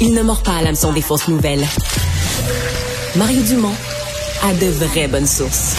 [0.00, 1.64] Il ne mord pas à l'hameçon des fausses nouvelles.
[3.16, 3.74] Mario Dumont
[4.42, 5.76] a de vraies bonnes sources.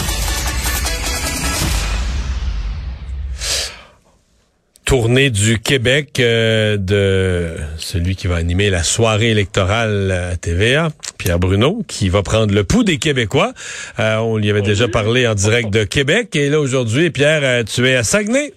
[4.85, 11.39] Tournée du Québec euh, de celui qui va animer la soirée électorale à TVA, Pierre
[11.39, 13.53] Bruno, qui va prendre le pouls des Québécois.
[13.99, 16.35] Euh, on lui avait déjà parlé en direct de Québec.
[16.35, 18.53] Et là, aujourd'hui, Pierre, euh, tu es à Saguenay.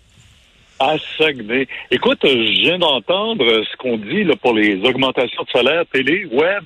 [0.80, 1.66] À Saguenay.
[1.90, 6.62] Écoute, je viens d'entendre ce qu'on dit là, pour les augmentations de salaire télé, web.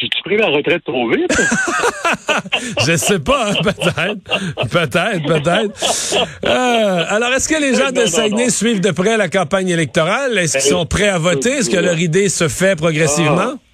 [0.00, 1.30] J'ai-tu pris la retraite trop vite?
[2.86, 4.68] je sais pas, hein, peut-être.
[4.68, 6.16] Peut-être, peut-être.
[6.44, 10.36] Euh, alors, est-ce que les gens de Saguenay suivent de près la campagne électorale?
[10.38, 11.50] Est-ce qu'ils sont prêts à voter?
[11.50, 13.52] Est-ce que leur idée se fait progressivement?
[13.54, 13.71] Ah.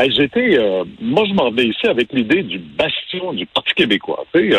[0.00, 4.24] J'étais, euh, moi, je m'en vais ici avec l'idée du bastion du Parti québécois.
[4.34, 4.58] Tu sais,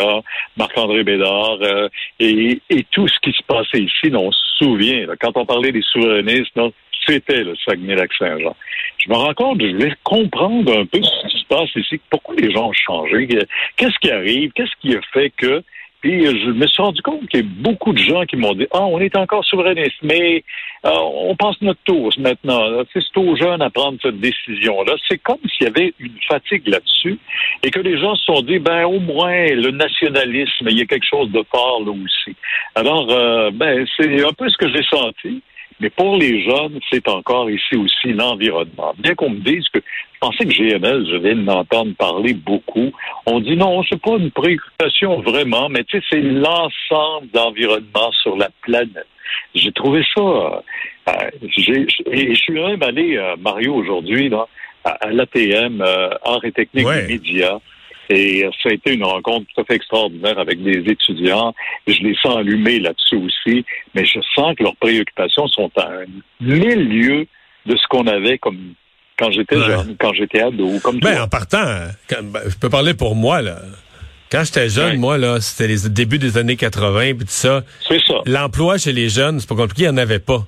[0.56, 5.06] Marc-André Bédard euh, et, tout ce qui se passait ici, on se souvient.
[5.20, 6.58] quand on parlait des souverainistes,
[7.06, 8.56] c'était le Saguenay-Lac-Saint-Jean.
[8.98, 12.34] Je me rends compte, je vais comprendre un peu ce qui se passe ici, pourquoi
[12.36, 13.28] les gens ont changé,
[13.76, 15.62] qu'est-ce qui arrive, qu'est-ce qui a fait que...
[16.06, 18.68] Puis je me suis rendu compte qu'il y a beaucoup de gens qui m'ont dit
[18.72, 20.44] Ah, on est encore souverainiste, mais
[20.84, 22.62] euh, on passe notre tour maintenant.
[22.92, 24.94] C'est aux jeunes à prendre cette décision-là.
[25.08, 27.18] C'est comme s'il y avait une fatigue là-dessus
[27.64, 30.86] et que les gens se sont dit ben au moins le nationalisme, il y a
[30.86, 32.36] quelque chose de fort là aussi.
[32.76, 35.42] Alors, euh, ben c'est un peu ce que j'ai senti.
[35.80, 38.94] Mais pour les jeunes, c'est encore ici aussi l'environnement.
[38.96, 39.80] Bien qu'on me dise que
[40.26, 42.90] pensais que GML, je viens d'entendre parler beaucoup.
[43.26, 48.36] On dit non, c'est pas une préoccupation vraiment, mais tu sais, c'est l'ensemble d'environnement sur
[48.36, 49.06] la planète.
[49.54, 50.20] J'ai trouvé ça.
[50.20, 54.46] Euh, j'ai, et je suis même allé, euh, Mario, aujourd'hui, là,
[54.84, 57.58] à, l'ATM, euh, Art et Technique des médias.
[58.08, 61.54] Et euh, ça a été une rencontre tout à fait extraordinaire avec des étudiants.
[61.86, 66.04] Je les sens allumés là-dessus aussi, mais je sens que leurs préoccupations sont à un
[66.40, 67.26] milieu
[67.66, 68.74] de ce qu'on avait comme
[69.18, 71.64] quand j'étais jeune, quand j'étais ado, comme ben, en partant,
[72.10, 73.58] ben, je peux parler pour moi, là.
[74.30, 77.62] Quand j'étais jeune, moi, là, c'était les débuts des années 80, puis tout ça.
[77.86, 78.14] C'est ça.
[78.26, 80.46] L'emploi chez les jeunes, c'est pas compliqué, il n'y en avait pas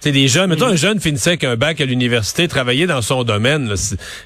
[0.00, 3.24] sais, des jeunes, mettons, un jeune finissait avec un bac à l'université, travaillait dans son
[3.24, 3.74] domaine,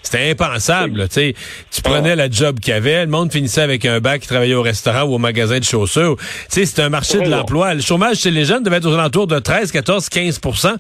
[0.02, 1.08] c'était impensable.
[1.08, 1.34] Tu
[1.70, 4.62] tu prenais la job qu'il avait, le monde finissait avec un bac qui travaillait au
[4.62, 6.16] restaurant ou au magasin de chaussures.
[6.48, 7.74] C'est un marché de l'emploi.
[7.74, 10.76] Le chômage chez les jeunes devait être aux alentours de 13, 14, 15%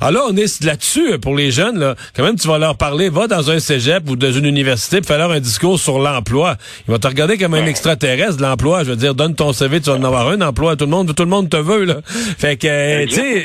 [0.00, 1.78] Alors là, on est là-dessus pour les jeunes.
[1.78, 1.94] Là.
[2.14, 5.18] Quand même, tu vas leur parler, va dans un cégep ou dans une université, fais
[5.18, 6.56] leur un discours sur l'emploi.
[6.86, 8.84] Ils vont te regarder comme un extraterrestre de l'emploi.
[8.84, 10.76] Je veux dire, donne ton CV, tu vas en avoir un emploi.
[10.76, 11.84] Tout le monde, tout le monde te veut.
[11.84, 11.96] Là.
[12.04, 13.44] Fait que, tu sais...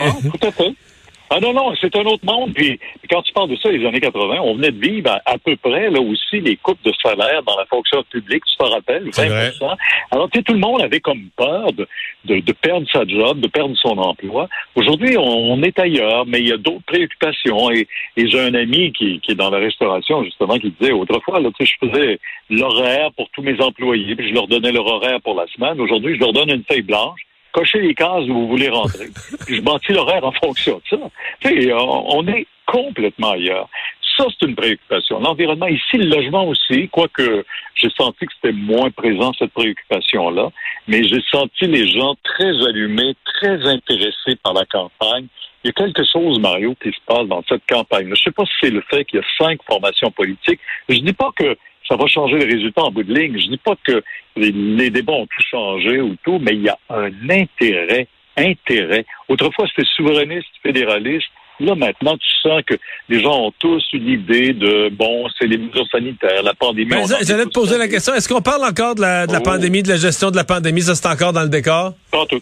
[1.31, 2.53] Ah non, non, c'est un autre monde.
[2.53, 2.79] Puis,
[3.09, 5.89] quand tu parles de ça, les années 80, on venait de vivre à, peu près
[5.91, 9.75] là aussi les coupes de salaire dans la fonction publique, tu te rappelles, 20%
[10.11, 11.87] Alors, tu sais, tout le monde avait comme peur de,
[12.25, 14.47] de, perdre sa job, de perdre son emploi.
[14.75, 17.69] Aujourd'hui, on, est ailleurs, mais il y a d'autres préoccupations.
[17.71, 21.39] Et, et j'ai un ami qui, qui est dans la restauration, justement, qui disait autrefois,
[21.39, 22.19] là, tu sais, je faisais
[22.49, 25.79] l'horaire pour tous mes employés, puis je leur donnais leur horaire pour la semaine.
[25.79, 29.07] Aujourd'hui, je leur donne une feuille blanche cochez les cases où vous voulez rentrer.
[29.47, 31.09] je bâtis l'horaire en fonction de ça.
[31.41, 33.69] Tu on est complètement ailleurs.
[34.17, 35.19] Ça, c'est une préoccupation.
[35.19, 37.45] L'environnement, ici, le logement aussi, quoique
[37.75, 40.49] j'ai senti que c'était moins présent, cette préoccupation-là,
[40.87, 45.27] mais j'ai senti les gens très allumés, très intéressés par la campagne.
[45.63, 48.05] Il y a quelque chose, Mario, qui se passe dans cette campagne.
[48.05, 50.59] Je ne sais pas si c'est le fait qu'il y a cinq formations politiques.
[50.89, 51.57] Je dis pas que
[51.89, 53.37] ça va changer les résultats en bout de ligne.
[53.37, 54.03] Je dis pas que
[54.35, 58.07] les, débats ont tout changé ou tout, mais il y a un intérêt,
[58.37, 59.05] intérêt.
[59.27, 61.27] Autrefois, c'était souverainiste, fédéraliste.
[61.59, 62.75] Là, maintenant, tu sens que
[63.09, 66.91] les gens ont tous une idée de, bon, c'est les mesures sanitaires, la pandémie.
[67.21, 68.13] J'allais te poser la question.
[68.13, 69.43] Est-ce qu'on parle encore de la, oh.
[69.43, 70.81] pandémie, de la gestion de la pandémie?
[70.81, 71.95] Ça, c'est encore dans le décor?
[72.11, 72.41] Pas tout.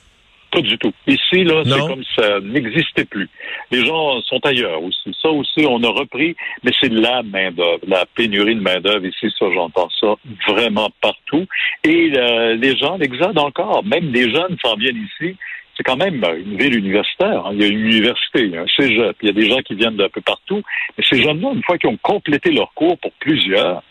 [0.52, 0.94] Pas du tout.
[1.08, 3.30] Ici, là, c'est comme ça n'existait plus.
[3.72, 5.16] Les gens sont ailleurs aussi.
[5.22, 9.46] Ça aussi, on a repris, mais c'est la main-d'œuvre, la pénurie de main-d'œuvre ici, ça,
[9.54, 10.16] j'entends ça
[10.48, 11.46] vraiment partout.
[11.84, 13.84] Et euh, les gens l'exodent encore.
[13.84, 15.36] Même des jeunes s'en viennent ici.
[15.76, 17.46] C'est quand même une ville universitaire.
[17.46, 17.52] Hein.
[17.54, 19.60] Il y a une université, il y a un cégep, il y a des gens
[19.60, 20.64] qui viennent d'un peu partout.
[20.98, 23.84] Mais ces jeunes-là, une fois qu'ils ont complété leur cours pour plusieurs,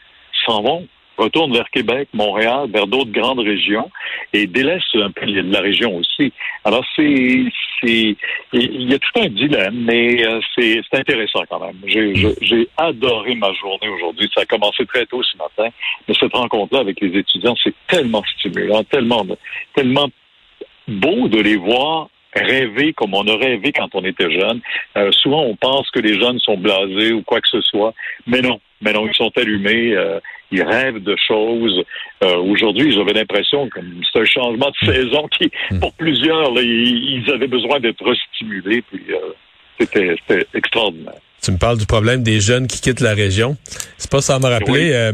[0.46, 0.86] s'en vont
[1.16, 3.90] retourne vers Québec, Montréal, vers d'autres grandes régions
[4.32, 6.32] et délaisse un peu la région aussi.
[6.64, 7.44] Alors c'est
[7.80, 8.16] c'est
[8.52, 11.76] il y a tout un dilemme, mais euh, c'est intéressant quand même.
[11.86, 14.30] J'ai adoré ma journée aujourd'hui.
[14.34, 15.68] Ça a commencé très tôt ce matin,
[16.08, 19.26] mais cette rencontre-là avec les étudiants, c'est tellement stimulant, tellement
[19.74, 20.08] tellement
[20.88, 24.60] beau de les voir rêver comme on a rêvé quand on était jeune.
[24.96, 27.94] Euh, souvent, on pense que les jeunes sont blasés ou quoi que ce soit,
[28.26, 28.60] mais non.
[28.82, 31.82] Mais non, ils sont allumés, euh, ils rêvent de choses.
[32.22, 33.80] Euh, aujourd'hui, j'avais l'impression que
[34.12, 35.80] c'est un changement de saison qui, hmm.
[35.80, 38.04] pour plusieurs, ils, avaient besoin d'être
[38.34, 39.02] stimulés, puis
[39.78, 41.14] c'était extraordinaire.
[41.46, 43.56] Tu me parles du problème des jeunes qui quittent la région.
[43.98, 45.12] C'est pas sans me rappeler euh,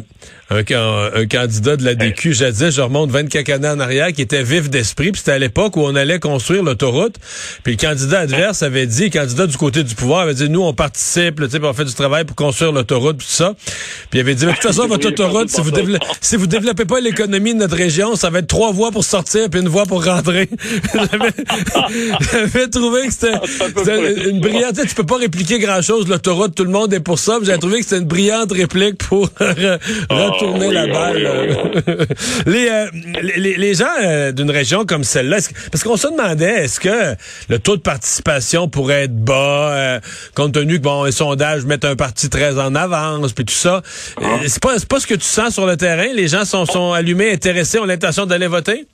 [0.52, 4.42] un, un, candidat de la DQ, jadis, je remonte 24 années en arrière, qui était
[4.42, 7.16] vif d'esprit, puis c'était à l'époque où on allait construire l'autoroute,
[7.62, 10.62] puis le candidat adverse avait dit, le candidat du côté du pouvoir avait dit, nous,
[10.62, 13.54] on participe, sais, on fait du travail pour construire l'autoroute, puis tout ça.
[14.10, 15.70] Puis il avait dit, mais de toute façon, votre autoroute, si vous,
[16.20, 19.48] si vous développez pas l'économie de notre région, ça va être trois voies pour sortir,
[19.50, 20.48] puis une voie pour rentrer.
[22.32, 23.32] J'avais trouvé que c'était
[24.28, 27.58] une brillante, tu peux pas répliquer grand-chose, l'autoroute, tout le monde est pour ça, j'avais
[27.58, 29.28] trouvé que c'était une brillante réplique pour
[30.44, 31.26] tourner la balle.
[31.26, 32.06] Euh.
[32.46, 32.86] Euh,
[33.22, 35.38] les, les, gens euh, d'une région comme celle-là,
[35.70, 37.14] parce qu'on se demandait, est-ce que
[37.48, 40.00] le taux de participation pourrait être bas,
[40.34, 43.82] compte tenu que bon, les sondages mettent un parti très en avance, puis tout ça.
[44.20, 44.38] Ah.
[44.46, 46.08] C'est pas, pas ce que tu sens sur le terrain?
[46.14, 48.86] Les gens sont, sont allumés, intéressés, ont l'intention d'aller voter?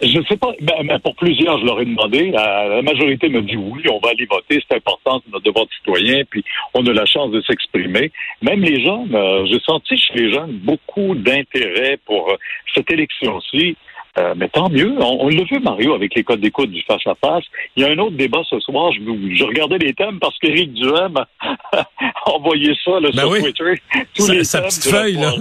[0.00, 0.52] Je ne sais pas.
[0.60, 2.30] Ben, ben, pour plusieurs, je leur ai demandé.
[2.30, 4.62] La, majorité me dit oui, on va aller voter.
[4.68, 6.22] C'est important, c'est notre devoir de citoyen.
[6.30, 8.12] Puis on a la chance de s'exprimer.
[8.42, 12.36] Même les jeunes, euh, j'ai senti chez les jeunes beaucoup d'intérêt pour euh,
[12.74, 13.76] cette élection-ci.
[14.18, 14.94] Euh, mais tant mieux.
[15.00, 17.44] On, l'a vu, Mario, avec les codes d'écoute du face-à-face.
[17.76, 18.92] Il y a un autre débat ce soir.
[18.92, 21.16] Je, regardais les thèmes parce qu'Éric Duhem
[21.72, 21.86] a
[22.26, 23.82] envoyé ça là, ben sur Twitter.
[24.14, 25.32] Tous les sa petite feuille, là.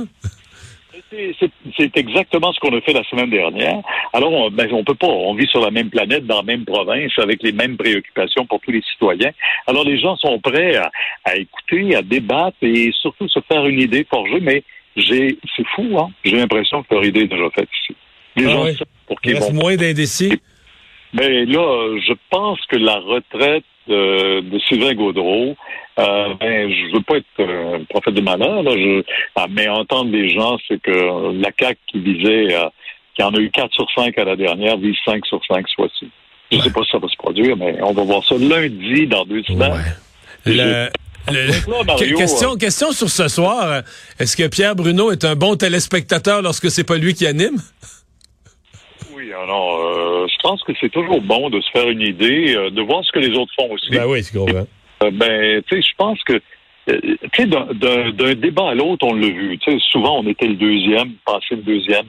[1.09, 3.79] C'est exactement ce qu'on a fait la semaine dernière.
[4.13, 5.07] Alors, on, ben, on peut pas.
[5.07, 8.59] On vit sur la même planète, dans la même province, avec les mêmes préoccupations pour
[8.61, 9.31] tous les citoyens.
[9.67, 10.75] Alors, les gens sont prêts
[11.23, 14.39] à, écouter, à débattre et surtout se faire une idée forgée.
[14.41, 14.63] Mais
[14.95, 16.09] j'ai, c'est fou, hein.
[16.25, 17.95] J'ai l'impression que leur idée est déjà faite ici.
[18.35, 19.53] Les ah gens pour qu'ils vont.
[19.53, 20.39] moins d'indécis.
[21.13, 25.55] Mais là, je pense que la retraite de, de Sylvain Gaudreau,
[25.99, 29.03] euh, ben, je veux pas être euh, prophète de malheur, là, je,
[29.35, 30.91] ah, mais entendre des gens, c'est que
[31.41, 32.69] la CAQ qui visait, euh,
[33.15, 36.09] qui en a eu 4 sur 5 à la dernière, vise 5 sur 5 soit-ci.
[36.51, 39.25] Je sais pas si ça va se produire, mais on va voir ça lundi dans
[39.25, 39.83] deux semaines.
[42.15, 43.81] question, question sur ce soir.
[44.19, 47.57] Est-ce que Pierre Bruno est un bon téléspectateur lorsque c'est pas lui qui anime?
[49.43, 53.03] Alors, euh, je pense que c'est toujours bon de se faire une idée, de voir
[53.03, 53.91] ce que les autres font aussi.
[53.91, 54.47] Ben oui, c'est gros.
[55.03, 56.41] Euh, ben, tu sais, je pense que
[56.89, 56.99] euh,
[57.33, 59.57] tu sais, d'un débat à l'autre, on l'a vu.
[59.59, 62.05] Tu sais, souvent, on était le deuxième, passé le deuxième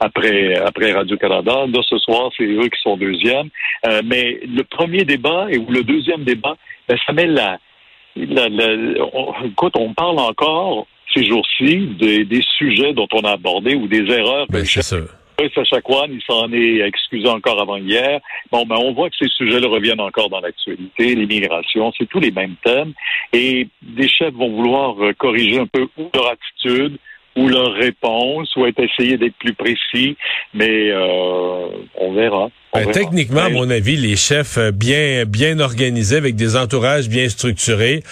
[0.00, 1.66] après après Radio-Canada.
[1.66, 3.48] Là, ce soir, c'est eux qui sont deuxième.
[3.86, 6.56] Euh, mais le premier débat et ou le deuxième débat,
[6.88, 7.58] ben, ça met la...
[8.16, 8.48] la,
[9.14, 13.88] on, écoute, on parle encore ces jours-ci des, des, sujets dont on a abordé ou
[13.88, 14.46] des erreurs.
[14.50, 14.98] Ben, c'est ça.
[15.54, 18.20] Sachaquan, il s'en est excusé encore avant hier.
[18.50, 22.32] Bon, ben, on voit que ces sujets-là reviennent encore dans l'actualité, l'immigration, c'est tous les
[22.32, 22.92] mêmes thèmes.
[23.32, 26.98] Et des chefs vont vouloir euh, corriger un peu leur attitude,
[27.36, 30.16] ou leur réponse, ou être essayer d'être plus précis,
[30.54, 32.50] mais euh, on verra.
[32.74, 37.30] Ben, techniquement, à mon avis, les chefs euh, bien bien organisés, avec des entourages bien
[37.30, 38.02] structurés,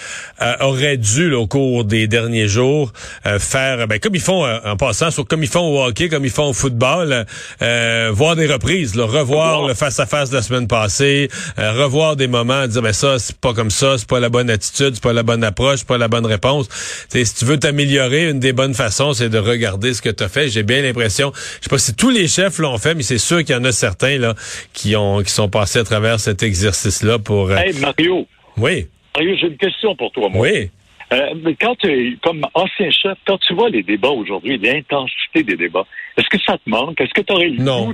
[0.41, 2.91] euh, auraient dû, au cours des derniers jours,
[3.27, 6.25] euh, faire, ben, comme ils font en passant, sur, comme ils font au hockey, comme
[6.25, 7.25] ils font au football,
[7.59, 12.93] voir des reprises, revoir le face-à-face de la semaine passée, revoir des moments, dire, ben
[12.93, 15.79] ça, c'est pas comme ça, c'est pas la bonne attitude, c'est pas la bonne approche,
[15.79, 16.67] c'est pas la bonne réponse.
[17.09, 20.23] T'sais, si tu veux t'améliorer, une des bonnes façons, c'est de regarder ce que tu
[20.23, 20.49] as fait.
[20.49, 23.39] J'ai bien l'impression, je sais pas si tous les chefs l'ont fait, mais c'est sûr
[23.39, 24.33] qu'il y en a certains là
[24.73, 27.49] qui ont qui sont passés à travers cet exercice-là pour.
[27.49, 27.57] Euh...
[27.57, 28.27] Hey Mario.
[28.57, 28.87] Oui.
[29.15, 30.29] Mario, j'ai une question pour toi.
[30.29, 30.41] Moi.
[30.41, 30.69] Oui.
[31.13, 35.85] Euh, quand tu comme ancien chef, quand tu vois les débats aujourd'hui, l'intensité des débats,
[36.17, 36.99] est-ce que ça te manque?
[36.99, 37.93] Est-ce que tu aurais le non.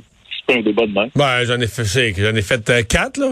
[0.49, 1.09] Un débat de même?
[1.15, 3.31] Ben, j'en ai fait, j'en ai fait euh, quatre, là.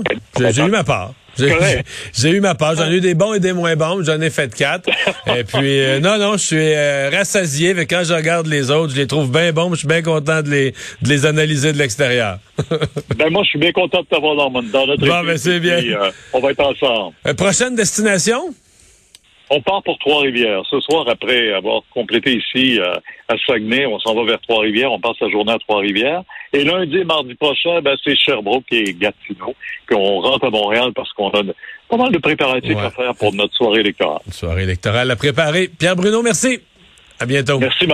[0.52, 1.14] J'ai eu ma part.
[2.14, 2.76] J'ai eu ma part.
[2.76, 4.04] J'en ai eu des bons et des moins bons.
[4.04, 4.90] J'en ai fait quatre.
[5.28, 7.74] et puis, euh, non, non, je suis euh, rassasié.
[7.74, 9.72] Mais quand je regarde les autres, je les trouve bien bons.
[9.72, 12.40] Je suis bien content de les, de les analyser de l'extérieur.
[13.16, 15.80] ben, moi, je suis bien content de t'avoir dans, dans notre Bon, ben, c'est bien.
[16.34, 17.16] On va être ensemble.
[17.36, 18.54] prochaine destination?
[19.54, 20.64] On part pour Trois-Rivières.
[20.70, 22.80] Ce soir, après avoir complété ici
[23.28, 24.94] à Saguenay, on s'en va vers Trois-Rivières.
[24.94, 26.24] On passe la journée à Trois-Rivières.
[26.54, 29.54] Et lundi et mardi prochain, ben, c'est Sherbrooke et Gatineau.
[29.90, 31.44] qu'on rentre à Montréal parce qu'on a
[31.90, 34.22] pas mal de préparatifs à faire pour notre soirée électorale.
[34.26, 35.68] Une soirée électorale à préparer.
[35.68, 36.62] Pierre Bruno, merci.
[37.20, 37.60] À bientôt.
[37.60, 37.86] Merci,